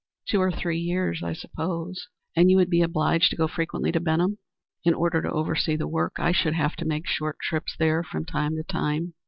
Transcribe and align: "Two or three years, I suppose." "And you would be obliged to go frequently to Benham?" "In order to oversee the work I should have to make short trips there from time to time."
"Two 0.27 0.41
or 0.41 0.49
three 0.51 0.79
years, 0.79 1.21
I 1.21 1.33
suppose." 1.33 2.07
"And 2.35 2.49
you 2.49 2.57
would 2.57 2.71
be 2.71 2.81
obliged 2.81 3.29
to 3.29 3.35
go 3.35 3.47
frequently 3.47 3.91
to 3.91 3.99
Benham?" 3.99 4.39
"In 4.83 4.95
order 4.95 5.21
to 5.21 5.29
oversee 5.29 5.75
the 5.75 5.87
work 5.87 6.13
I 6.17 6.31
should 6.31 6.55
have 6.55 6.75
to 6.77 6.85
make 6.85 7.05
short 7.05 7.37
trips 7.39 7.75
there 7.77 8.01
from 8.01 8.25
time 8.25 8.55
to 8.55 8.63
time." 8.63 9.13